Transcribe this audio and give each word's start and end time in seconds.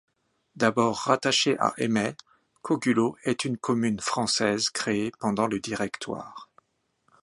D'abord 0.55 0.97
rattachée 0.97 1.59
à 1.59 1.73
Eymet, 1.77 2.15
Cogulot 2.63 3.17
est 3.23 3.45
une 3.45 3.55
commune 3.59 3.99
française 3.99 4.71
créée 4.71 5.11
pendant 5.19 5.45
le 5.45 5.59
Directoire. 5.59 6.49